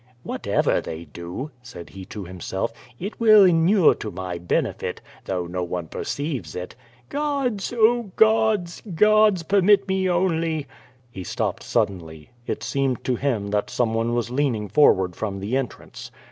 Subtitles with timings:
[0.23, 5.63] "Whatever they do," said he to himself, "it will enure to my benefit, though no
[5.63, 6.75] one perceives it
[7.09, 7.65] Gods!
[7.65, 8.81] 0 gods!
[8.95, 10.65] gods!— permit me only
[11.11, 12.31] —"He stopped suddenly.
[12.47, 16.09] It seemed to him that someone was leaning forward from the entrance.